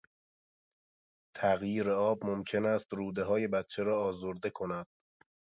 تغییر 1.39 1.89
آب 1.91 2.25
ممکن 2.25 2.65
است 2.65 2.93
رودههای 2.93 3.47
بچه 3.47 3.83
را 3.83 4.01
آزرده 4.03 4.49
کند. 4.49 4.87